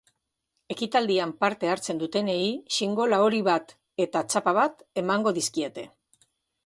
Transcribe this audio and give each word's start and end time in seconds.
Ekitaldian 0.75 1.33
parte 1.43 1.69
hartzen 1.73 2.01
dutenei 2.03 2.39
xingola 2.77 3.21
hori 3.27 3.43
bat 3.49 3.77
eta 4.07 4.25
txapa 4.33 4.55
bat 4.61 4.83
emango 5.03 5.35
dizkete. 5.41 5.87